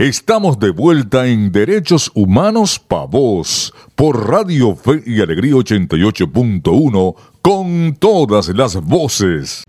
[0.00, 7.94] Estamos de vuelta en Derechos Humanos Pa' Vos por Radio Fe y Alegría 88.1 con
[7.98, 9.62] todas las voces.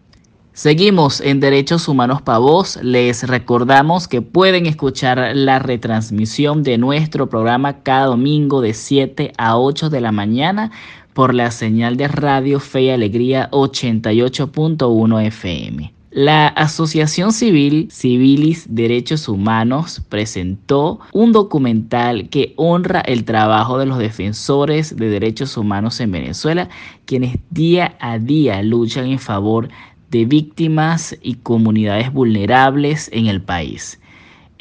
[0.54, 2.80] Seguimos en Derechos Humanos Pa' Vos.
[2.82, 9.58] Les recordamos que pueden escuchar la retransmisión de nuestro programa cada domingo de 7 a
[9.58, 10.72] 8 de la mañana
[11.12, 16.01] por la señal de Radio Fe y Alegría 88.1 FM.
[16.14, 23.98] La Asociación Civil Civilis Derechos Humanos presentó un documental que honra el trabajo de los
[23.98, 26.68] defensores de derechos humanos en Venezuela,
[27.06, 29.70] quienes día a día luchan en favor
[30.10, 33.98] de víctimas y comunidades vulnerables en el país.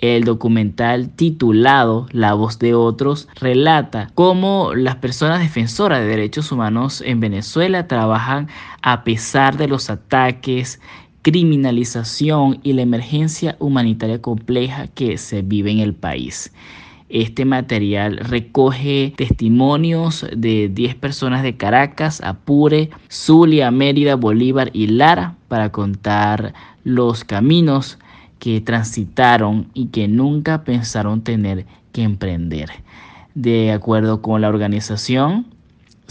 [0.00, 7.02] El documental titulado La voz de otros relata cómo las personas defensoras de derechos humanos
[7.04, 8.48] en Venezuela trabajan
[8.80, 10.80] a pesar de los ataques
[11.22, 16.52] criminalización y la emergencia humanitaria compleja que se vive en el país.
[17.08, 25.34] Este material recoge testimonios de 10 personas de Caracas, Apure, Zulia, Mérida, Bolívar y Lara
[25.48, 26.54] para contar
[26.84, 27.98] los caminos
[28.38, 32.70] que transitaron y que nunca pensaron tener que emprender.
[33.34, 35.46] De acuerdo con la organización,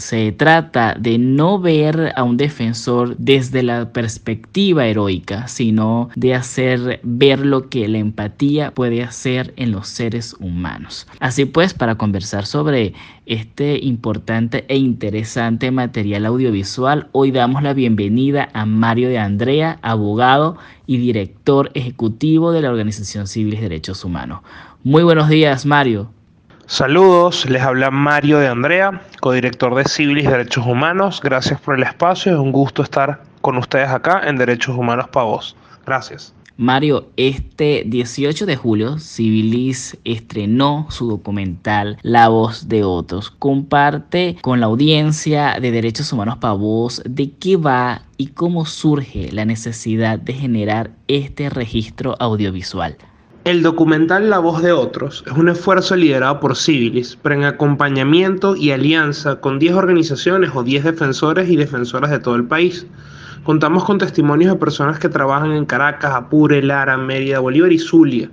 [0.00, 7.00] se trata de no ver a un defensor desde la perspectiva heroica, sino de hacer
[7.02, 11.06] ver lo que la empatía puede hacer en los seres humanos.
[11.20, 12.94] Así pues, para conversar sobre
[13.26, 20.56] este importante e interesante material audiovisual, hoy damos la bienvenida a Mario de Andrea, abogado
[20.86, 24.40] y director ejecutivo de la Organización Civil Derechos Humanos.
[24.82, 26.10] Muy buenos días, Mario.
[26.70, 31.20] Saludos, les habla Mario de Andrea, codirector de Civilis Derechos Humanos.
[31.20, 35.26] Gracias por el espacio, es un gusto estar con ustedes acá en Derechos Humanos para
[35.26, 35.56] vos.
[35.84, 36.32] Gracias.
[36.56, 43.32] Mario, este 18 de julio, Civilis estrenó su documental La voz de otros.
[43.32, 49.32] Comparte con la audiencia de Derechos Humanos para vos de qué va y cómo surge
[49.32, 52.96] la necesidad de generar este registro audiovisual.
[53.50, 58.54] El documental La voz de otros es un esfuerzo liderado por Civilis, pero en acompañamiento
[58.54, 62.86] y alianza con 10 organizaciones o 10 defensores y defensoras de todo el país.
[63.42, 68.30] Contamos con testimonios de personas que trabajan en Caracas, Apure, Lara, Mérida, Bolívar y Zulia.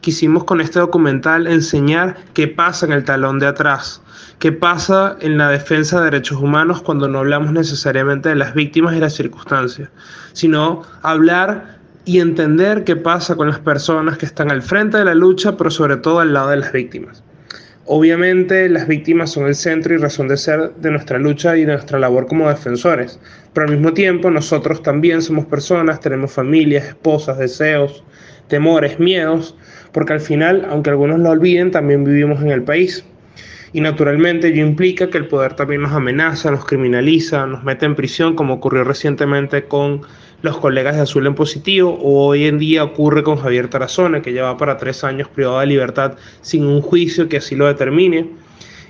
[0.00, 4.00] Quisimos con este documental enseñar qué pasa en el talón de atrás,
[4.38, 8.96] qué pasa en la defensa de derechos humanos cuando no hablamos necesariamente de las víctimas
[8.96, 9.90] y las circunstancias,
[10.32, 11.73] sino hablar
[12.04, 15.70] y entender qué pasa con las personas que están al frente de la lucha, pero
[15.70, 17.22] sobre todo al lado de las víctimas.
[17.86, 21.72] Obviamente las víctimas son el centro y razón de ser de nuestra lucha y de
[21.72, 23.20] nuestra labor como defensores,
[23.52, 28.02] pero al mismo tiempo nosotros también somos personas, tenemos familias, esposas, deseos,
[28.48, 29.54] temores, miedos,
[29.92, 33.04] porque al final, aunque algunos lo olviden, también vivimos en el país.
[33.74, 37.96] Y naturalmente ello implica que el poder también nos amenaza, nos criminaliza, nos mete en
[37.96, 40.02] prisión, como ocurrió recientemente con
[40.44, 44.34] los colegas de Azul en positivo, o hoy en día ocurre con Javier Tarazona, que
[44.34, 48.28] lleva para tres años privado de libertad sin un juicio que así lo determine.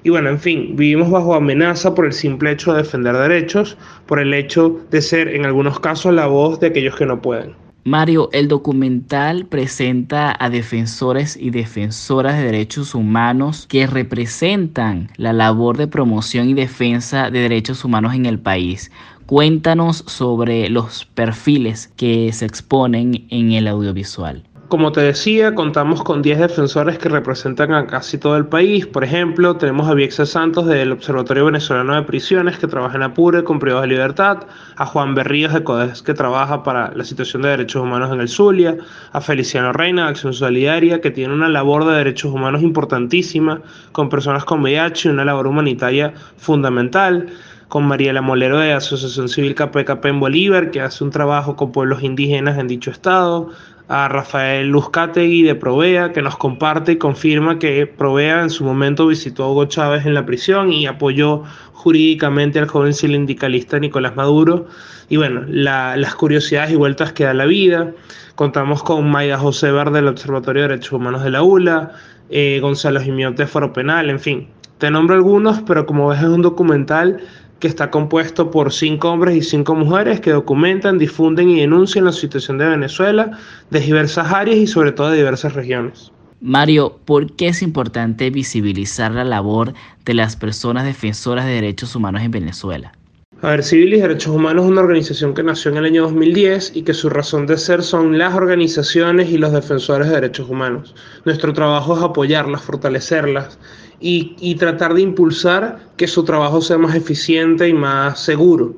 [0.02, 4.18] Y bueno, en fin, vivimos bajo amenaza por el simple hecho de defender derechos, por
[4.18, 7.54] el hecho de ser en algunos casos la voz de aquellos que no pueden.
[7.86, 15.76] Mario, el documental presenta a defensores y defensoras de derechos humanos que representan la labor
[15.76, 18.90] de promoción y defensa de derechos humanos en el país.
[19.26, 24.44] Cuéntanos sobre los perfiles que se exponen en el audiovisual.
[24.68, 28.86] Como te decía, contamos con 10 defensores que representan a casi todo el país.
[28.86, 33.44] Por ejemplo, tenemos a Viexa Santos del Observatorio Venezolano de Prisiones, que trabaja en Apure
[33.44, 34.46] con privados de libertad,
[34.76, 38.28] a Juan Berríos de CODES, que trabaja para la situación de derechos humanos en el
[38.28, 38.76] Zulia,
[39.12, 43.60] a Feliciano Reina de Acción Solidaria, que tiene una labor de derechos humanos importantísima
[43.92, 47.28] con personas con VIH y una labor humanitaria fundamental
[47.74, 52.04] con Mariela Molero de Asociación Civil KPKP en Bolívar, que hace un trabajo con pueblos
[52.04, 53.50] indígenas en dicho estado,
[53.88, 59.08] a Rafael Luzcategui de Provea, que nos comparte y confirma que Provea en su momento
[59.08, 64.68] visitó a Hugo Chávez en la prisión y apoyó jurídicamente al joven sindicalista Nicolás Maduro.
[65.08, 67.90] Y bueno, las curiosidades y vueltas que da la vida.
[68.36, 71.90] Contamos con Maya José Verde del Observatorio de Derechos Humanos de la ULA,
[72.30, 74.48] eh, Gonzalo Jimión de Foro Penal, en fin.
[74.78, 77.20] Te nombro algunos, pero como ves es un documental
[77.60, 82.12] que está compuesto por cinco hombres y cinco mujeres que documentan, difunden y denuncian la
[82.12, 83.38] situación de Venezuela
[83.70, 86.12] de diversas áreas y sobre todo de diversas regiones.
[86.40, 89.72] Mario, ¿por qué es importante visibilizar la labor
[90.04, 92.92] de las personas defensoras de derechos humanos en Venezuela?
[93.40, 96.82] A ver, Civilis Derechos Humanos es una organización que nació en el año 2010 y
[96.82, 100.94] que su razón de ser son las organizaciones y los defensores de derechos humanos.
[101.24, 103.58] Nuestro trabajo es apoyarlas, fortalecerlas
[104.06, 108.74] y, tratar de impulsar que su trabajo sea más eficiente y más seguro.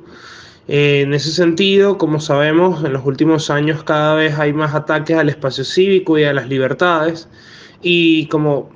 [0.69, 5.17] Eh, en ese sentido, como sabemos, en los últimos años cada vez hay más ataques
[5.17, 7.27] al espacio cívico y a las libertades
[7.81, 8.69] y como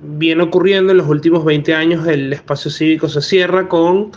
[0.00, 4.12] viene ocurriendo en los últimos 20 años, el espacio cívico se cierra con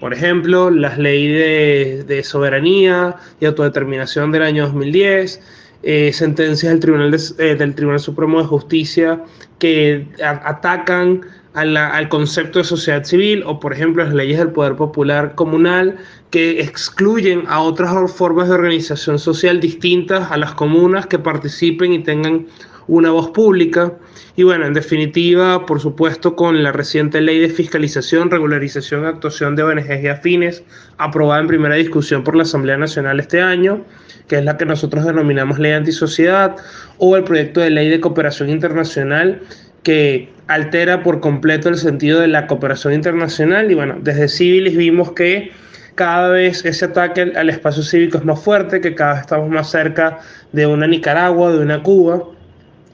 [0.00, 5.42] por ejemplo, las leyes de, soberanía y autodeterminación del año 2010,
[5.82, 9.22] eh, sentencias del Tribunal, eh, del Tribunal Supremo de Justicia
[9.58, 11.22] que atacan
[11.52, 15.98] al concepto de sociedad civil o, por ejemplo, las leyes del poder popular comunal
[16.30, 22.02] que excluyen a otras formas de organización social distintas a las comunas que participen y
[22.02, 22.46] tengan
[22.86, 23.94] una voz pública.
[24.36, 29.56] Y bueno, en definitiva, por supuesto, con la reciente ley de fiscalización, regularización y actuación
[29.56, 30.62] de ONGs y afines,
[30.98, 33.84] aprobada en primera discusión por la Asamblea Nacional este año,
[34.30, 36.54] que es la que nosotros denominamos ley antisociedad,
[36.98, 39.40] o el proyecto de ley de cooperación internacional
[39.82, 43.72] que altera por completo el sentido de la cooperación internacional.
[43.72, 45.50] Y bueno, desde Civilis vimos que
[45.96, 49.68] cada vez ese ataque al espacio cívico es más fuerte, que cada vez estamos más
[49.68, 50.20] cerca
[50.52, 52.22] de una Nicaragua, de una Cuba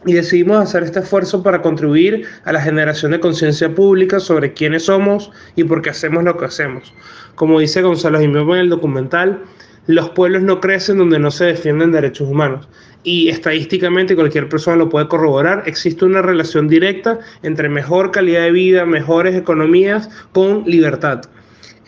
[0.07, 4.85] y decidimos hacer este esfuerzo para contribuir a la generación de conciencia pública sobre quiénes
[4.85, 6.95] somos y por qué hacemos lo que hacemos.
[7.35, 9.43] Como dice Gonzalo Jiménez en el documental,
[9.87, 12.69] los pueblos no crecen donde no se defienden derechos humanos.
[13.03, 18.51] Y estadísticamente, cualquier persona lo puede corroborar, existe una relación directa entre mejor calidad de
[18.51, 21.23] vida, mejores economías con libertad.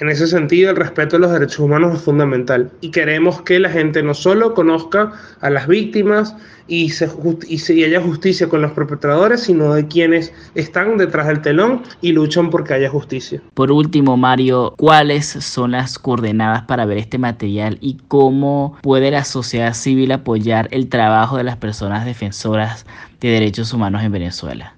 [0.01, 3.69] En ese sentido, el respeto a los derechos humanos es fundamental y queremos que la
[3.69, 6.37] gente no solo conozca a las víctimas
[6.69, 7.11] y, se,
[7.49, 12.49] y, haya justicia con los perpetradores, sino de quienes están detrás del telón y luchan
[12.49, 13.43] porque haya justicia.
[13.55, 19.25] Por último, Mario, ¿cuáles son las coordenadas para ver este material y cómo puede la
[19.25, 22.87] sociedad civil apoyar el trabajo de las personas defensoras
[23.21, 24.77] de derechos humanos en Venezuela?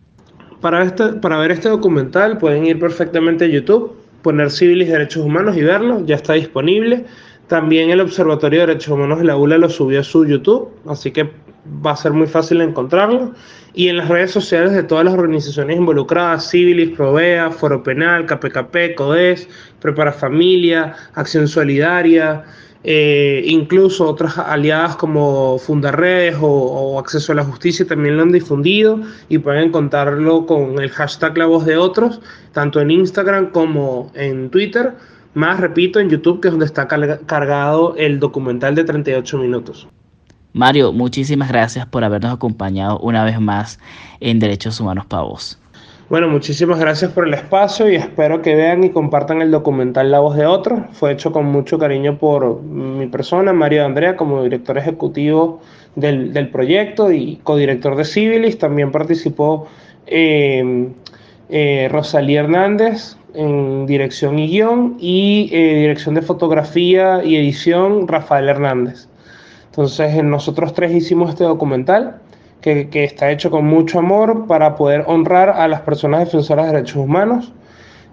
[0.62, 5.56] Para, este, para ver este documental pueden ir perfectamente a YouTube poner civiles derechos humanos
[5.56, 7.04] y verlo, ya está disponible.
[7.48, 11.10] También el Observatorio de Derechos Humanos de la ULA lo subió a su YouTube, así
[11.10, 11.30] que
[11.84, 13.34] va a ser muy fácil encontrarlo.
[13.74, 18.94] Y en las redes sociales de todas las organizaciones involucradas, Civilis, Provea, Foro Penal, KPKP,
[18.96, 19.48] CODES,
[19.80, 22.44] Prepara Familia, Acción Solidaria,
[22.82, 29.00] eh, incluso otras aliadas como Fundarredes o, Acceso a la Justicia también lo han difundido
[29.28, 32.20] y pueden encontrarlo con el hashtag La Voz de Otros,
[32.52, 34.94] tanto en Instagram como en Twitter.
[35.34, 39.86] Más, repito, en YouTube, que es donde está cargado el documental de 38 minutos.
[40.52, 43.78] Mario, muchísimas gracias por habernos acompañado una vez más
[44.18, 45.60] en Derechos Humanos para Vos.
[46.10, 50.18] Bueno, muchísimas gracias por el espacio y espero que vean y compartan el documental La
[50.18, 50.88] voz de otro.
[50.90, 55.60] Fue hecho con mucho cariño por mi persona, Mario Andrea, como director ejecutivo
[55.94, 58.58] del, proyecto y codirector de Civilis.
[58.58, 59.68] También participó
[60.08, 60.88] eh,
[61.48, 68.48] eh, Rosalía Hernández en dirección y guion y eh, dirección de fotografía y edición Rafael
[68.48, 69.06] Hernández.
[69.66, 72.20] Entonces nosotros tres hicimos este documental
[72.60, 76.96] que, está hecho con mucho amor para poder honrar a las personas defensoras de derechos
[76.96, 77.52] humanos,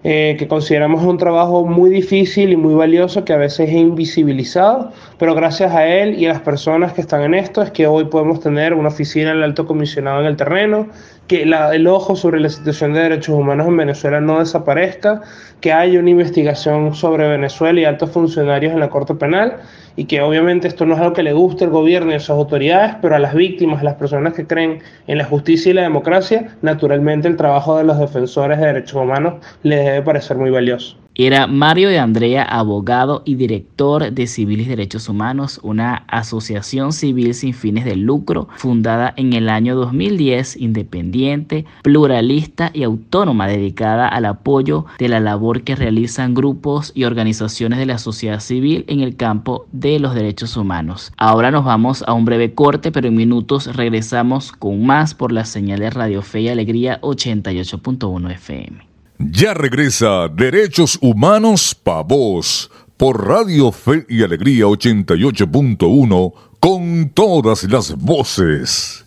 [0.03, 4.91] eh, que consideramos un trabajo muy difícil y muy valioso que a veces es invisibilizado,
[5.17, 8.05] pero gracias a él y a las personas que están en esto es que hoy
[8.05, 10.87] podemos tener una oficina del alto comisionado en el terreno,
[11.27, 15.21] que el ojo sobre la situación de derechos humanos en Venezuela no desaparezca,
[15.59, 19.57] que haya una investigación sobre Venezuela y altos funcionarios en la Corte Penal
[19.97, 22.29] y que obviamente esto no es algo que le guste al gobierno y a sus
[22.29, 25.81] autoridades, pero a las víctimas, a las personas que creen en la justicia y la
[25.81, 30.95] democracia, naturalmente el trabajo de los defensores de derechos humanos les debe parecer muy valioso.
[31.19, 37.55] Era Mario de Andrea, abogado y director de Civiles Derechos Humanos, una asociación civil sin
[37.55, 44.85] fines de lucro fundada en el año 2010, independiente, pluralista y autónoma, dedicada al apoyo
[44.99, 49.65] de la labor que realizan grupos y organizaciones de la sociedad civil en el campo
[49.71, 51.11] de los derechos humanos.
[51.17, 55.45] Ahora nos vamos a un breve corte, pero en minutos regresamos con más por la
[55.45, 58.96] señal de Radio Fe y Alegría 88.1 FM.
[59.19, 67.97] Ya regresa Derechos Humanos Pa' Vos por Radio Fe y Alegría 88.1 con todas las
[67.97, 69.06] voces.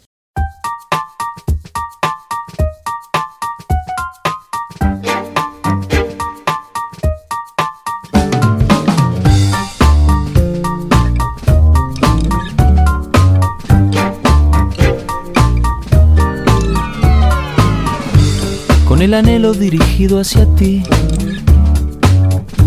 [19.10, 20.84] El anhelo dirigido hacia ti.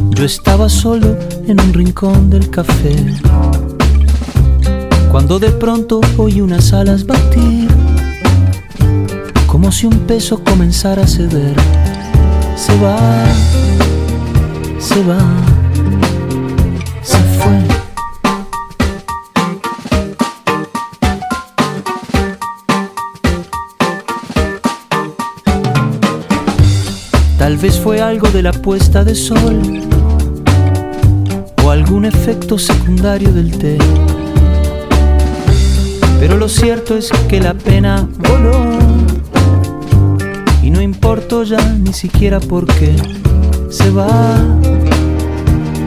[0.09, 2.97] Yo estaba solo en un rincón del café.
[5.09, 7.69] Cuando de pronto oí unas alas batir,
[9.47, 11.55] como si un peso comenzara a ceder.
[12.57, 12.97] Se va,
[14.79, 15.42] se va,
[27.43, 29.61] Tal vez fue algo de la puesta de sol
[31.61, 33.77] o algún efecto secundario del té.
[36.21, 38.79] Pero lo cierto es que la pena voló
[40.61, 42.95] y no importo ya ni siquiera por qué.
[43.69, 44.37] Se va,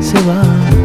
[0.03, 0.75] se va.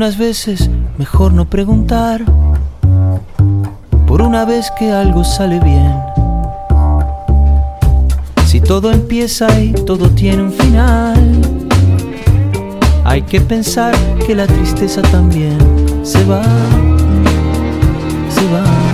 [0.00, 2.24] Algunas veces mejor no preguntar,
[4.06, 5.94] por una vez que algo sale bien.
[8.46, 11.42] Si todo empieza y todo tiene un final,
[13.04, 13.94] hay que pensar
[14.26, 15.58] que la tristeza también
[16.02, 16.44] se va,
[18.30, 18.89] se va.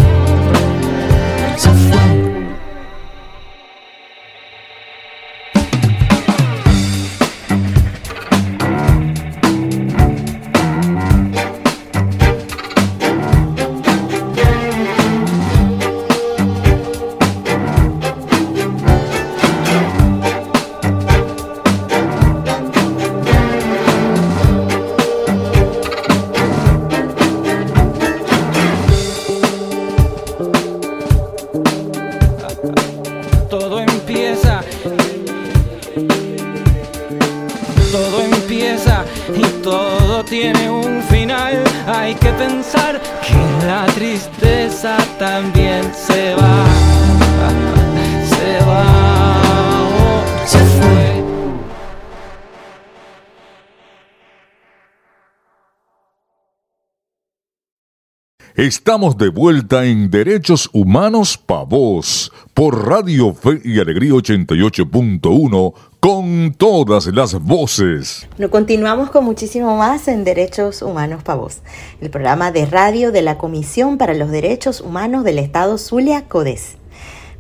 [58.57, 66.55] Estamos de vuelta en Derechos Humanos Pa' Vos por Radio Fe y Alegría 88.1 con
[66.57, 68.27] todas las voces.
[68.39, 71.59] Nos continuamos con muchísimo más en Derechos Humanos Pa' Vos,
[72.01, 76.79] el programa de radio de la Comisión para los Derechos Humanos del Estado Zulia Codes.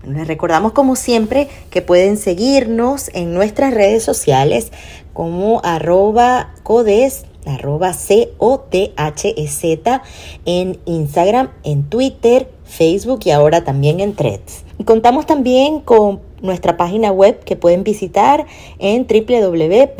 [0.06, 4.70] Les recordamos como siempre que pueden seguirnos en nuestras redes sociales
[5.14, 8.42] como arroba codes arroba C-O-T-H-E-Z
[10.44, 14.64] en Instagram, en Twitter, Facebook y ahora también en Threads.
[14.84, 18.46] Contamos también con nuestra página web que pueden visitar
[18.78, 19.96] en www.codes.org.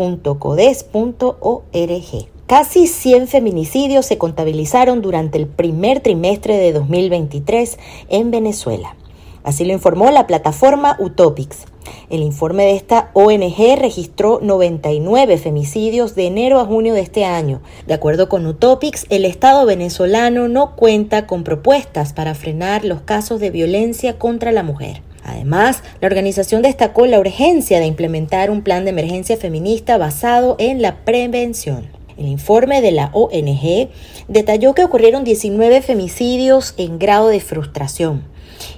[2.47, 8.95] Casi 100 feminicidios se contabilizaron durante el primer trimestre de 2023 en Venezuela.
[9.43, 11.65] Así lo informó la plataforma Utopics.
[12.09, 17.61] El informe de esta ONG registró 99 femicidios de enero a junio de este año.
[17.87, 23.41] De acuerdo con Utopics, el Estado venezolano no cuenta con propuestas para frenar los casos
[23.41, 25.03] de violencia contra la mujer.
[25.25, 30.83] Además, la organización destacó la urgencia de implementar un plan de emergencia feminista basado en
[30.83, 31.89] la prevención.
[32.17, 33.89] El informe de la ONG
[34.29, 38.36] detalló que ocurrieron 19 femicidios en grado de frustración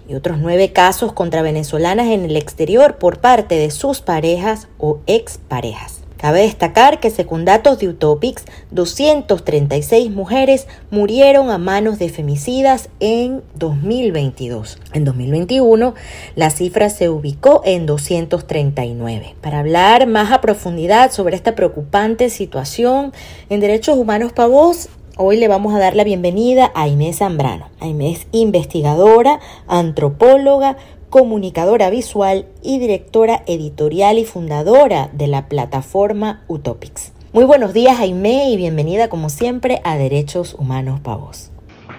[0.08, 5.00] y otros nueve casos contra venezolanas en el exterior por parte de sus parejas o
[5.06, 6.00] exparejas.
[6.18, 13.44] Cabe destacar que según datos de Utopics, 236 mujeres murieron a manos de femicidas en
[13.54, 14.80] 2022.
[14.94, 15.94] En 2021,
[16.34, 19.36] la cifra se ubicó en 239.
[19.40, 23.12] Para hablar más a profundidad sobre esta preocupante situación
[23.48, 24.88] en derechos humanos Pavos,
[25.20, 27.66] Hoy le vamos a dar la bienvenida a Inés Zambrano.
[27.82, 30.76] Inés es investigadora, antropóloga,
[31.10, 37.12] comunicadora visual y directora editorial y fundadora de la plataforma Utopics.
[37.32, 41.50] Muy buenos días, Jaime, y bienvenida como siempre a Derechos Humanos Pavos.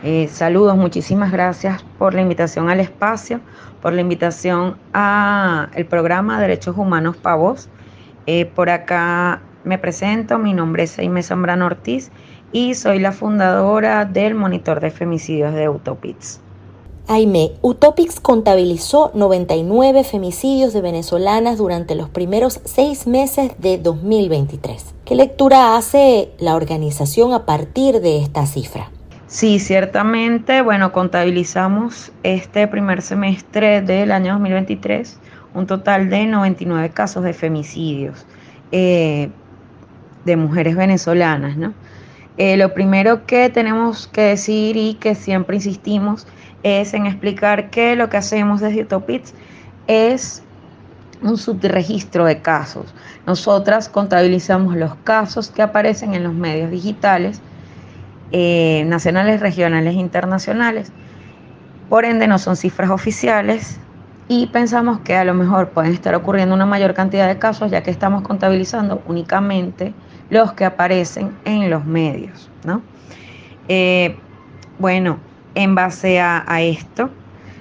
[0.02, 3.42] Eh, saludos, muchísimas gracias por la invitación al espacio,
[3.82, 7.68] por la invitación al programa Derechos Humanos Pavos.
[8.28, 12.12] Eh, por acá me presento, mi nombre es Jaime Zambrano Ortiz
[12.52, 16.40] y soy la fundadora del Monitor de Femicidios de Utopits.
[17.08, 24.94] Aime, Utopics contabilizó 99 femicidios de venezolanas durante los primeros seis meses de 2023.
[25.06, 28.92] ¿Qué lectura hace la organización a partir de esta cifra?
[29.26, 35.20] Sí, ciertamente, bueno, contabilizamos este primer semestre del año 2023
[35.54, 38.26] un total de 99 casos de femicidios
[38.72, 39.30] eh,
[40.26, 41.74] de mujeres venezolanas, ¿no?
[42.40, 46.26] Eh, lo primero que tenemos que decir y que siempre insistimos
[46.64, 49.34] es en explicar que lo que hacemos desde Utopits
[49.88, 50.42] es
[51.22, 52.96] un subregistro de casos.
[53.28, 57.42] Nosotras contabilizamos los casos que aparecen en los medios digitales,
[58.32, 60.94] eh, nacionales, regionales e internacionales.
[61.90, 63.82] Por ende, no son cifras oficiales
[64.32, 67.82] y pensamos que a lo mejor pueden estar ocurriendo una mayor cantidad de casos ya
[67.82, 69.92] que estamos contabilizando únicamente
[70.30, 72.50] los que aparecen en los medios.
[72.64, 72.84] ¿no?
[73.68, 74.16] Eh,
[74.78, 75.18] bueno,
[75.56, 77.10] en base a, esto,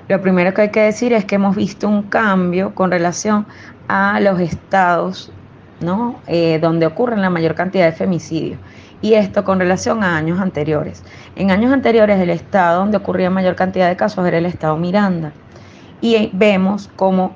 [0.09, 3.47] lo primero que hay que decir es que hemos visto un cambio con relación
[3.89, 5.33] a los estados
[5.81, 6.21] ¿no?
[6.27, 8.59] Eh, donde ocurren la mayor cantidad de femicidios.
[9.01, 11.03] Y esto con relación a años anteriores.
[11.35, 15.33] En años anteriores el estado donde ocurría mayor cantidad de casos era el estado Miranda.
[16.01, 17.35] Y vemos cómo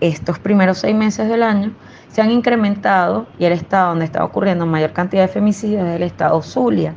[0.00, 1.72] estos primeros seis meses del año
[2.08, 6.02] se han incrementado y el estado donde está ocurriendo mayor cantidad de femicidios es el
[6.02, 6.94] estado Zulia,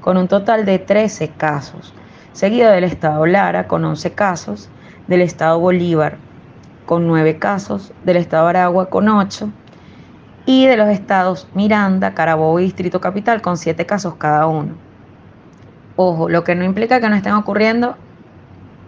[0.00, 1.94] con un total de 13 casos
[2.38, 4.68] seguido del estado Lara con 11 casos,
[5.08, 6.18] del estado Bolívar
[6.86, 9.50] con 9 casos, del estado Aragua con 8
[10.46, 14.74] y de los estados Miranda, Carabobo y Distrito Capital con 7 casos cada uno.
[15.96, 17.96] Ojo, lo que no implica que no estén ocurriendo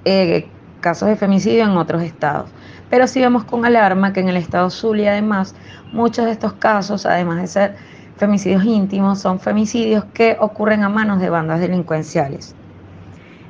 [0.05, 0.49] eh,
[0.81, 2.51] casos de femicidio en otros estados.
[2.91, 5.55] Pero sí vemos con alarma que en el estado Zulia además
[5.93, 7.77] muchos de estos casos, además de ser
[8.17, 12.55] femicidios íntimos, son femicidios que ocurren a manos de bandas delincuenciales.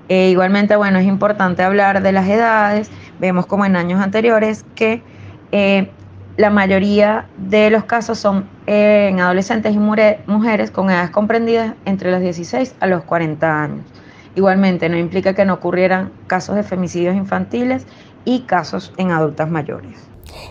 [0.08, 2.90] Eh, igualmente, bueno, es importante hablar de las edades.
[3.20, 5.02] Vemos como en años anteriores que
[5.52, 5.88] eh,
[6.37, 12.10] la mayoría de los casos son eh, en adolescentes y mujeres con edades comprendidas entre
[12.10, 13.84] los 16 a los 40 años.
[14.40, 17.86] Igualmente, no implica que no ocurrieran casos de femicidios infantiles
[18.25, 19.99] y casos en adultas mayores.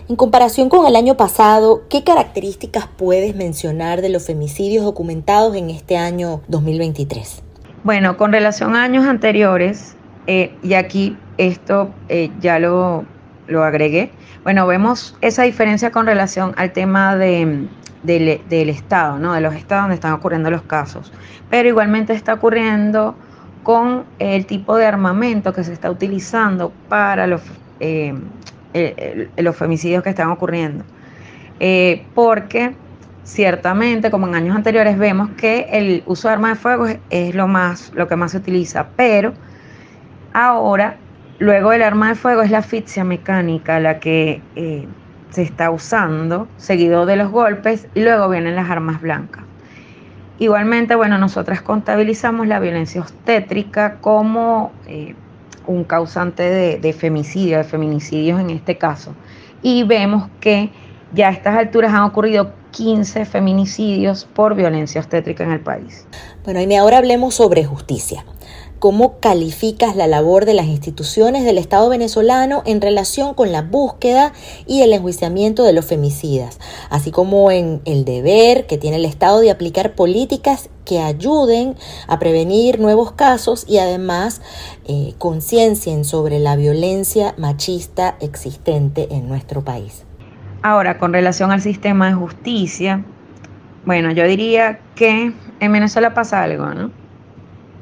[0.08, 5.70] En comparación con el año pasado, ¿qué características puedes mencionar de los femicidios documentados en
[5.70, 7.42] este año 2023?
[7.82, 9.96] Bueno, con relación a años anteriores,
[10.28, 13.04] eh, y aquí esto eh, ya lo,
[13.48, 14.12] agregué,
[14.44, 17.66] bueno, vemos esa diferencia con relación al tema de,
[18.04, 19.32] del, Estado, ¿no?
[19.32, 21.12] de los estados donde están ocurriendo los casos.
[21.50, 23.16] Pero igualmente está ocurriendo
[23.62, 27.42] con el tipo de armamento que se está utilizando para los,
[27.80, 28.14] eh,
[29.36, 30.84] los femicidios que están ocurriendo.
[32.14, 32.74] porque
[33.30, 37.46] Ciertamente, como en años anteriores, vemos que el uso de armas de fuego es, lo,
[37.46, 39.34] más, lo que más se utiliza, pero
[40.32, 40.96] ahora,
[41.38, 44.88] luego del arma de fuego, es la asfixia mecánica la que eh,
[45.30, 49.44] se está usando, seguido de los golpes, y luego vienen las armas blancas.
[50.40, 55.14] Igualmente, bueno, nosotras contabilizamos la violencia obstétrica como eh,
[55.66, 59.14] un causante de, de femicidio, de feminicidios en este caso.
[59.62, 60.70] Y vemos que
[61.12, 66.06] ya a estas alturas han ocurrido 15 feminicidios por violencia obstétrica en el país.
[66.42, 68.24] Bueno, y ahora hablemos sobre justicia.
[68.80, 74.32] ¿Cómo calificas la labor de las instituciones del Estado venezolano en relación con la búsqueda
[74.66, 79.40] y el enjuiciamiento de los femicidas, así como en el deber que tiene el Estado
[79.40, 81.76] de aplicar políticas que ayuden
[82.08, 84.40] a prevenir nuevos casos y además
[84.88, 90.06] eh, conciencien sobre la violencia machista existente en nuestro país?
[90.62, 93.04] Ahora, con relación al sistema de justicia,
[93.84, 96.99] bueno, yo diría que en Venezuela pasa algo, ¿no?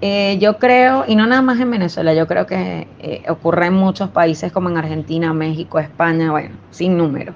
[0.00, 3.74] Eh, yo creo, y no nada más en Venezuela, yo creo que eh, ocurre en
[3.74, 7.34] muchos países como en Argentina, México, España, bueno, sin número,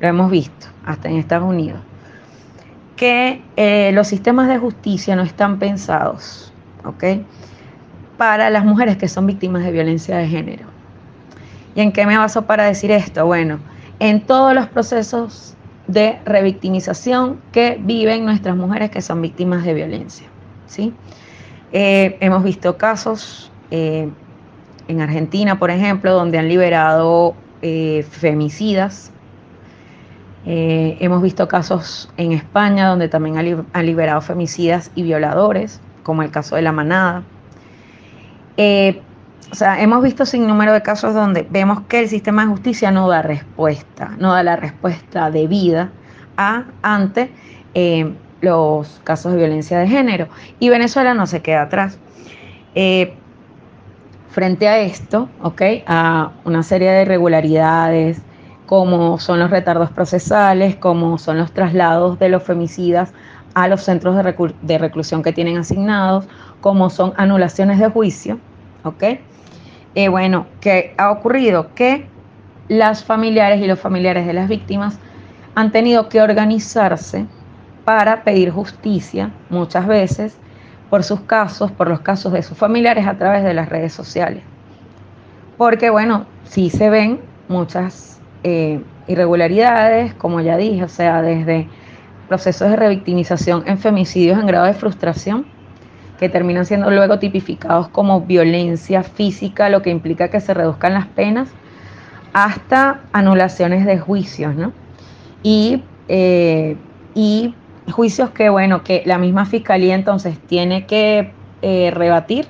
[0.00, 1.80] lo hemos visto, hasta en Estados Unidos,
[2.94, 6.52] que eh, los sistemas de justicia no están pensados,
[6.84, 7.04] ¿ok?
[8.16, 10.66] Para las mujeres que son víctimas de violencia de género.
[11.74, 13.26] ¿Y en qué me baso para decir esto?
[13.26, 13.58] Bueno,
[13.98, 15.54] en todos los procesos
[15.88, 20.28] de revictimización que viven nuestras mujeres que son víctimas de violencia.
[20.66, 20.94] ¿sí?
[21.76, 24.08] Eh, hemos visto casos eh,
[24.86, 29.10] en Argentina, por ejemplo, donde han liberado eh, femicidas.
[30.46, 33.38] hemos visto casos en España donde también
[33.72, 37.24] han, liberado femicidas y violadores, como el caso de la manada.
[38.56, 42.92] O sea, hemos visto sin número de casos donde vemos que el sistema de justicia
[42.92, 45.90] no da respuesta, no da la respuesta debida
[46.36, 47.32] a, ante
[48.44, 50.28] los casos de violencia de género.
[50.60, 51.98] Y Venezuela no se queda atrás.
[52.74, 53.14] Eh,
[54.34, 55.62] Frente a esto, ¿ok?
[55.86, 58.20] A una serie de irregularidades,
[58.66, 63.14] como son los retardos procesales, como son los traslados de los femicidas
[63.54, 66.26] a los centros de, reclusión que tienen asignados,
[66.60, 68.40] como son anulaciones de juicio,
[68.82, 69.04] ¿ok?
[69.94, 71.72] Eh, bueno, ¿qué ha ocurrido?
[71.76, 72.08] Que
[72.66, 74.98] las familiares y los familiares de las víctimas
[75.54, 77.26] han tenido que organizarse
[77.84, 80.36] para pedir justicia muchas veces
[80.90, 84.42] por sus casos, por los casos de sus familiares a través de las redes sociales.
[85.56, 91.68] Porque bueno, sí se ven muchas eh, irregularidades, como ya dije, o sea, desde
[92.28, 95.46] procesos de revictimización en femicidios en grado de frustración,
[96.18, 101.06] que terminan siendo luego tipificados como violencia física, lo que implica que se reduzcan las
[101.06, 101.48] penas,
[102.32, 104.72] hasta anulaciones de juicios, ¿no?
[105.42, 106.76] Y, eh,
[107.14, 107.54] y
[107.92, 112.46] juicios que, bueno, que la misma fiscalía entonces tiene que eh, rebatir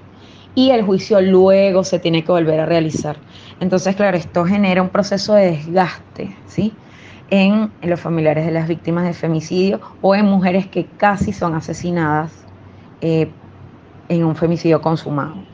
[0.55, 3.16] y el juicio luego se tiene que volver a realizar.
[3.61, 6.73] Entonces, claro, esto genera un proceso de desgaste, ¿sí?
[7.31, 12.33] En, los familiares de las víctimas de femicidio o en mujeres que casi son asesinadas
[13.01, 13.29] eh,
[14.09, 15.54] en un femicidio consumado.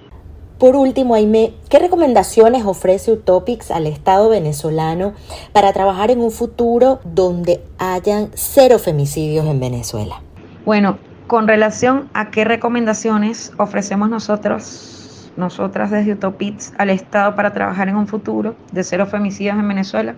[0.61, 5.15] Por último, Aime, ¿qué recomendaciones ofrece Utopics al Estado venezolano
[5.55, 10.21] para trabajar en un futuro donde hayan cero femicidios en Venezuela?
[10.67, 17.89] Bueno, con relación a qué recomendaciones ofrecemos nosotros, nosotras desde Utopics al Estado para trabajar
[17.89, 20.17] en un futuro de cero femicidios en Venezuela,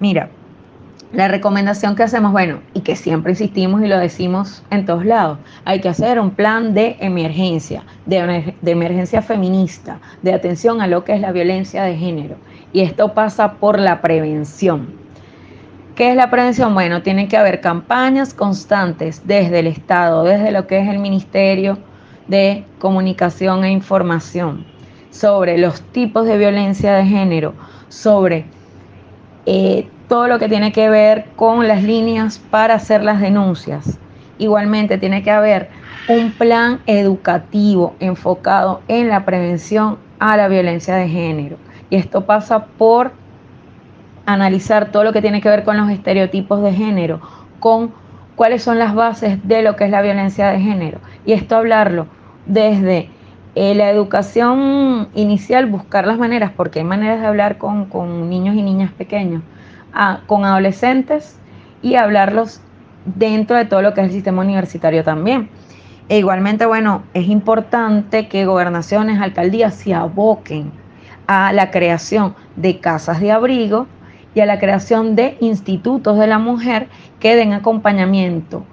[0.00, 0.28] mira,
[1.12, 5.38] la recomendación que hacemos, bueno, y que siempre insistimos y lo decimos en todos lados,
[5.64, 11.14] hay que hacer un plan de emergencia, de, emergencia feminista, de atención a lo que
[11.14, 12.36] es la violencia de género.
[12.72, 14.94] Y esto pasa por la prevención.
[15.94, 16.74] ¿Qué es la prevención?
[16.74, 21.78] Bueno, tienen que haber campañas constantes desde el Estado, desde lo que es el Ministerio
[22.26, 24.66] de Comunicación e Información,
[25.10, 27.54] sobre los tipos de violencia de género,
[27.88, 28.44] sobre
[29.46, 33.98] eh, todo lo que tiene que ver con las líneas para hacer las denuncias.
[34.38, 35.70] Igualmente tiene que haber
[36.08, 41.56] un plan educativo enfocado en la prevención a la violencia de género.
[41.90, 43.12] Y esto pasa por
[44.24, 47.20] analizar todo lo que tiene que ver con los estereotipos de género,
[47.60, 47.92] con
[48.34, 50.98] cuáles son las bases de lo que es la violencia de género.
[51.24, 52.06] Y esto hablarlo
[52.44, 53.08] desde
[53.54, 58.54] eh, la educación inicial, buscar las maneras, porque hay maneras de hablar con, con niños
[58.54, 59.42] y niñas pequeños,
[60.26, 61.38] con adolescentes
[61.82, 62.60] y hablarlos
[63.04, 65.48] dentro de todo lo que es el sistema universitario también.
[66.08, 70.70] E igualmente, bueno, es importante que gobernaciones, alcaldías se aboquen
[71.26, 73.86] a la creación de casas de abrigo
[74.34, 78.64] y a la creación de institutos de la mujer que den acompañamiento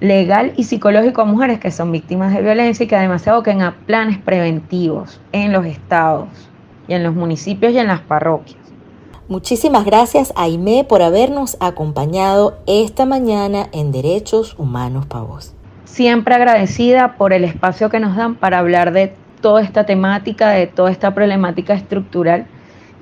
[0.00, 3.62] legal y psicológico a mujeres que son víctimas de violencia y que además se aboquen
[3.62, 6.28] a planes preventivos en los estados
[6.88, 8.65] y en los municipios y en las parroquias.
[9.28, 15.52] Muchísimas gracias Aime por habernos acompañado esta mañana en Derechos Humanos para Vos.
[15.84, 20.68] Siempre agradecida por el espacio que nos dan para hablar de toda esta temática, de
[20.68, 22.46] toda esta problemática estructural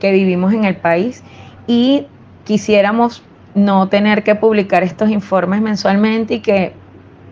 [0.01, 1.23] que vivimos en el país
[1.67, 2.07] y
[2.45, 3.23] quisiéramos
[3.55, 6.73] no tener que publicar estos informes mensualmente y que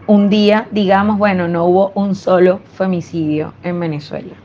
[0.06, 4.41] un día digamos, bueno, no hubo un solo femicidio en Venezuela.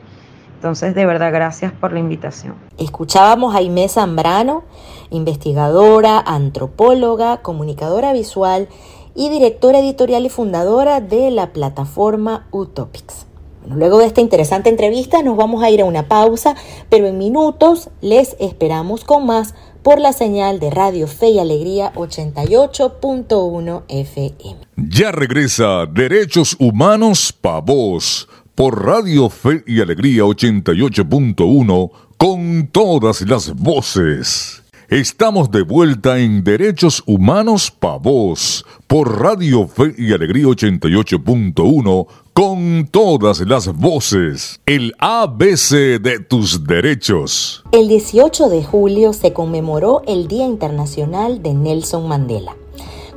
[0.58, 2.56] Entonces, de verdad, gracias por la invitación.
[2.78, 4.64] Escuchábamos a Aimé Zambrano,
[5.08, 8.66] investigadora, antropóloga, comunicadora visual
[9.14, 13.26] y directora editorial y fundadora de la plataforma Utopics.
[13.68, 16.56] luego de esta interesante entrevista nos vamos a ir a una pausa,
[16.88, 21.92] pero en minutos les esperamos con más por la señal de Radio Fe y Alegría
[21.94, 24.56] 88.1 FM.
[24.76, 33.54] Ya regresa Derechos Humanos Pa' Vos por Radio Fe y Alegría 88.1 con todas las
[33.54, 34.64] voces.
[34.88, 42.88] Estamos de vuelta en Derechos Humanos Pa' Vos por Radio Fe y Alegría 88.1 con
[42.90, 44.60] todas las voces.
[44.66, 47.62] El ABC de tus derechos.
[47.70, 52.56] El 18 de julio se conmemoró el Día Internacional de Nelson Mandela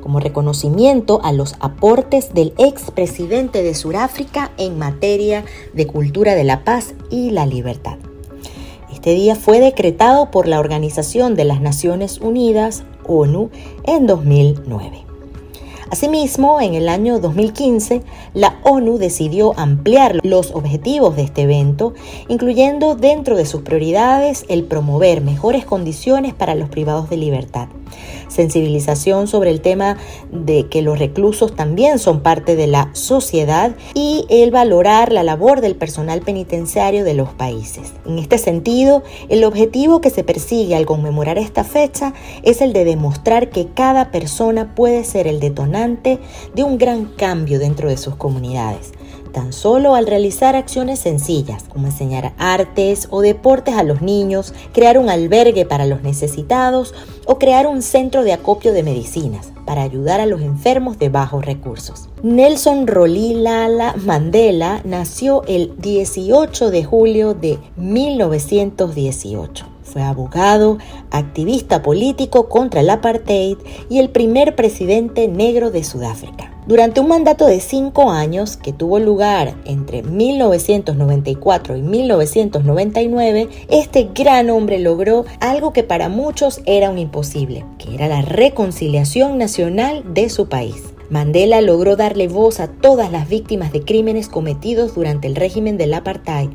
[0.02, 6.64] como reconocimiento a los aportes del expresidente de Sudáfrica en materia de cultura de la
[6.64, 7.98] paz y la libertad.
[8.92, 13.50] Este día fue decretado por la Organización de las Naciones Unidas, ONU,
[13.84, 15.11] en 2009.
[15.91, 18.01] Asimismo, en el año 2015,
[18.34, 21.93] la ONU decidió ampliar los objetivos de este evento,
[22.30, 27.67] incluyendo dentro de sus prioridades el promover mejores condiciones para los privados de libertad
[28.30, 29.97] sensibilización sobre el tema
[30.32, 35.60] de que los reclusos también son parte de la sociedad y el valorar la labor
[35.60, 37.91] del personal penitenciario de los países.
[38.06, 42.86] En este sentido, el objetivo que se persigue al conmemorar esta fecha es el de
[42.86, 48.15] demostrar que cada persona puede ser el detonante de un gran cambio dentro de sus
[48.15, 48.91] comunidades
[49.32, 54.98] tan solo al realizar acciones sencillas como enseñar artes o deportes a los niños, crear
[54.98, 56.94] un albergue para los necesitados
[57.26, 61.46] o crear un centro de acopio de medicinas para ayudar a los enfermos de bajos
[61.46, 62.10] recursos.
[62.24, 69.71] Nelson Rolilala Mandela nació el 18 de julio de 1918.
[69.91, 70.77] Fue abogado,
[71.12, 73.58] activista político contra el apartheid
[73.89, 76.51] y el primer presidente negro de Sudáfrica.
[76.65, 84.49] Durante un mandato de cinco años que tuvo lugar entre 1994 y 1999, este gran
[84.49, 90.30] hombre logró algo que para muchos era un imposible, que era la reconciliación nacional de
[90.30, 90.90] su país.
[91.12, 95.93] Mandela logró darle voz a todas las víctimas de crímenes cometidos durante el régimen del
[95.93, 96.52] apartheid,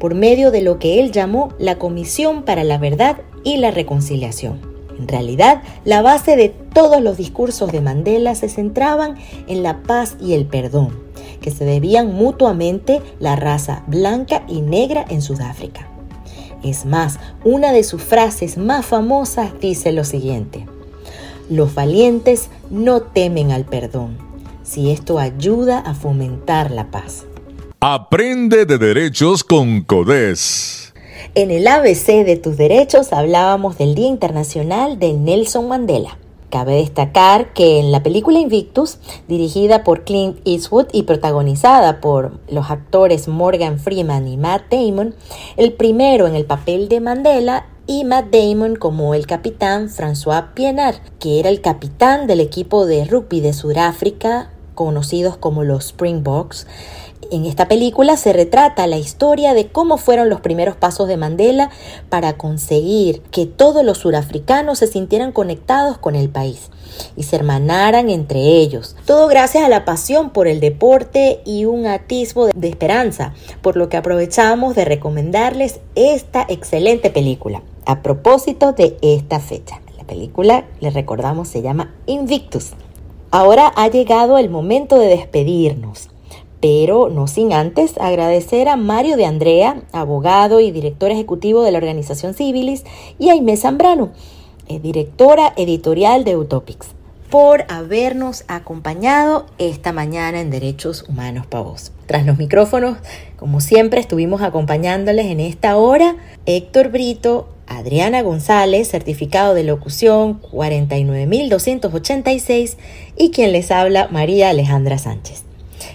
[0.00, 4.60] por medio de lo que él llamó la Comisión para la Verdad y la Reconciliación.
[4.98, 9.14] En realidad, la base de todos los discursos de Mandela se centraban
[9.46, 10.98] en la paz y el perdón,
[11.40, 15.88] que se debían mutuamente la raza blanca y negra en Sudáfrica.
[16.64, 20.66] Es más, una de sus frases más famosas dice lo siguiente,
[21.50, 24.18] los valientes no temen al perdón,
[24.62, 27.26] si esto ayuda a fomentar la paz.
[27.80, 30.94] Aprende de derechos con CODES.
[31.34, 36.18] En el ABC de tus derechos hablábamos del Día Internacional de Nelson Mandela.
[36.50, 42.70] Cabe destacar que en la película Invictus, dirigida por Clint Eastwood y protagonizada por los
[42.70, 45.16] actores Morgan Freeman y Matt Damon,
[45.56, 51.00] el primero en el papel de Mandela y Matt Damon como el capitán François Pienaar,
[51.18, 56.66] que era el capitán del equipo de rugby de Sudáfrica, conocidos como los Springboks,
[57.30, 61.70] en esta película se retrata la historia de cómo fueron los primeros pasos de Mandela
[62.08, 66.70] para conseguir que todos los surafricanos se sintieran conectados con el país
[67.16, 68.96] y se hermanaran entre ellos.
[69.06, 73.88] Todo gracias a la pasión por el deporte y un atisbo de esperanza, por lo
[73.88, 77.62] que aprovechamos de recomendarles esta excelente película.
[77.86, 82.72] A propósito de esta fecha, la película, les recordamos, se llama Invictus.
[83.30, 86.08] Ahora ha llegado el momento de despedirnos
[86.64, 91.76] pero no sin antes agradecer a Mario de Andrea, abogado y director ejecutivo de la
[91.76, 92.84] organización Civilis,
[93.18, 94.12] y a Inés Zambrano,
[94.66, 96.86] eh, directora editorial de Utopics,
[97.28, 101.92] por habernos acompañado esta mañana en Derechos Humanos para Vos.
[102.06, 102.96] Tras los micrófonos,
[103.36, 106.16] como siempre, estuvimos acompañándoles en esta hora
[106.46, 112.76] Héctor Brito, Adriana González, certificado de locución 49286,
[113.16, 115.44] y quien les habla, María Alejandra Sánchez.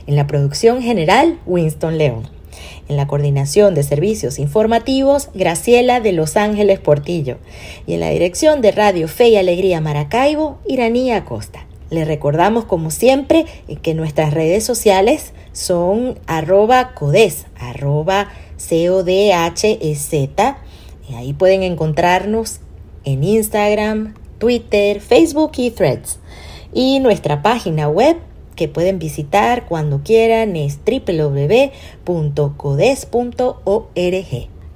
[0.07, 2.27] En la producción general, Winston León.
[2.87, 7.37] En la coordinación de servicios informativos, Graciela de Los Ángeles Portillo.
[7.85, 11.67] Y en la dirección de Radio Fe y Alegría Maracaibo, Iranía Acosta.
[11.91, 13.45] Les recordamos, como siempre,
[13.81, 20.57] que nuestras redes sociales son arroba codes, arroba C-O-D-H-E-Z.
[21.09, 22.59] Y ahí pueden encontrarnos
[23.03, 26.19] en Instagram, Twitter, Facebook y Threads.
[26.71, 28.17] Y nuestra página web
[28.55, 31.79] que pueden visitar cuando quieran es www.codes.org.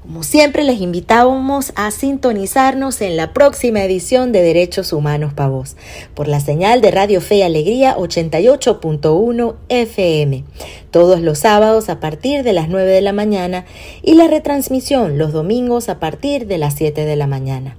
[0.04, 5.78] Como siempre les invitábamos a sintonizarnos en la próxima edición de Derechos Humanos Pavos
[6.14, 10.44] por la señal de Radio Fe y Alegría 88.1 FM
[10.92, 13.64] todos los sábados a partir de las 9 de la mañana
[14.02, 17.78] y la retransmisión los domingos a partir de las 7 de la mañana.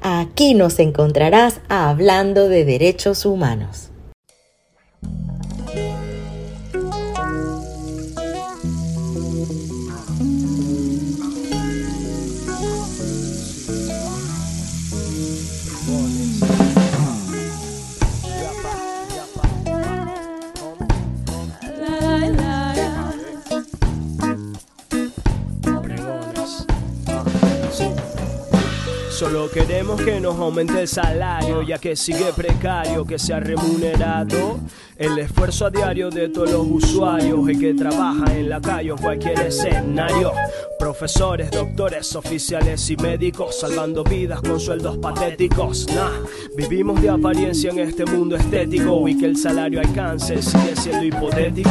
[0.00, 3.90] Aquí nos encontrarás hablando de derechos humanos.
[29.52, 34.58] Queremos que nos aumente el salario, ya que sigue precario, que sea remunerado
[34.96, 38.96] el esfuerzo a diario de todos los usuarios y que trabajan en la calle o
[38.96, 40.32] cualquier escenario.
[40.78, 45.86] Profesores, doctores, oficiales y médicos salvando vidas con sueldos patéticos.
[45.94, 46.10] Nah,
[46.56, 51.70] vivimos de apariencia en este mundo estético y que el salario alcance sigue siendo hipotético.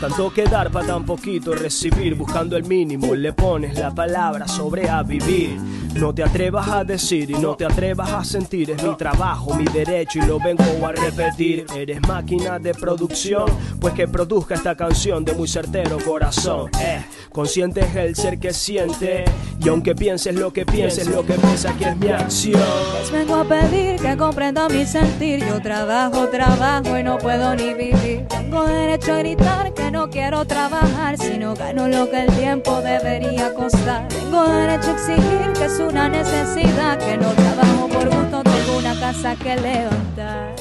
[0.00, 4.88] Tanto que dar para tan poquito recibir, buscando el mínimo, le pones la palabra sobre
[4.88, 5.58] a vivir.
[5.94, 9.64] No te atrevas a decir y no te atrevas a sentir, es mi trabajo, mi
[9.64, 11.66] derecho y lo vengo a repetir.
[11.74, 13.46] Eres máquina de producción,
[13.80, 16.70] pues que produzca esta canción de muy certero corazón.
[16.80, 19.24] Eh, consciente es el ser que siente,
[19.60, 22.62] y aunque pienses lo que pienses, lo que piensa que es mi acción.
[23.00, 25.44] Les vengo a pedir que comprendan mi sentir.
[25.44, 28.26] Yo trabajo, trabajo y no puedo ni vivir.
[28.28, 32.82] Tengo derecho a gritar que no quiero trabajar si no gano lo que el tiempo
[32.82, 34.06] debería costar.
[34.08, 38.98] Tengo derecho a exigir que es una necesidad, que no trabajo por gusto, tengo una
[39.00, 40.54] casa que levantar.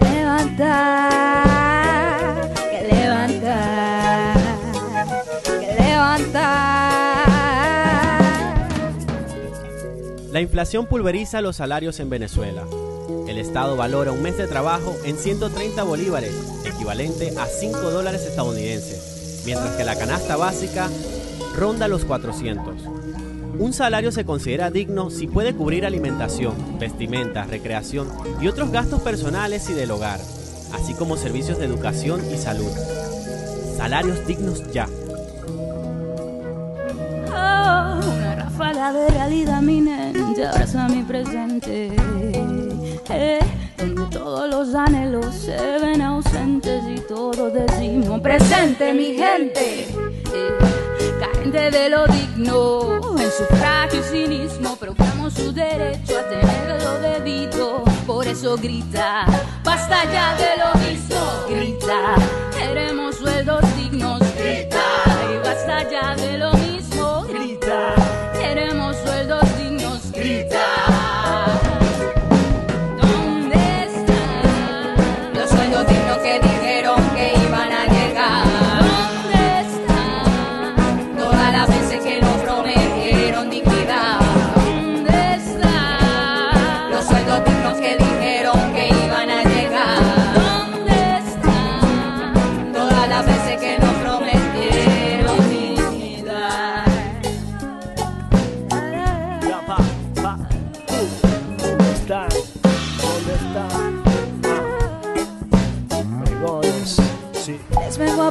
[0.00, 1.12] Que levantar,
[2.70, 4.36] que levantar,
[5.60, 6.72] que levantar.
[10.30, 12.64] La inflación pulveriza los salarios en Venezuela.
[13.42, 16.32] Estado valora un mes de trabajo en 130 bolívares,
[16.64, 20.88] equivalente a 5 dólares estadounidenses, mientras que la canasta básica
[21.56, 22.76] ronda los 400.
[23.58, 28.08] Un salario se considera digno si puede cubrir alimentación, vestimenta, recreación
[28.40, 30.20] y otros gastos personales y del hogar,
[30.72, 32.70] así como servicios de educación y salud.
[33.76, 34.86] Salarios dignos ya.
[37.28, 38.00] Oh,
[40.74, 42.41] una mi presente.
[43.08, 49.88] Donde todos los anhelos se ven ausentes y todos decimos presente, mi gente.
[51.18, 57.82] Carente de lo digno, en sufragio y cinismo, proclamo su derecho a tenerlo debido.
[58.06, 59.26] Por eso grita,
[59.64, 62.14] basta ya de lo mismo, grita,
[62.56, 64.84] queremos sueldos dignos, grita,
[65.32, 66.52] y basta ya de lo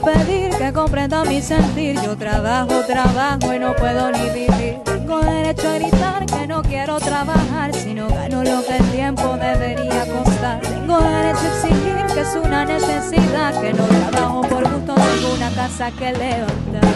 [0.03, 1.95] Pedir que comprendan mi sentir.
[2.01, 4.79] Yo trabajo, trabajo y no puedo ni vivir.
[4.83, 9.37] Tengo derecho a gritar que no quiero trabajar si no gano lo que el tiempo
[9.37, 10.61] debería costar.
[10.61, 15.49] Tengo derecho a exigir que es una necesidad, que no trabajo por gusto, tengo una
[15.51, 16.90] casa que levantar.